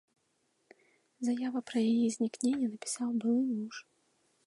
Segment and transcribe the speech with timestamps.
[1.27, 3.75] Заяву пра яе знікненне напісаў былы муж.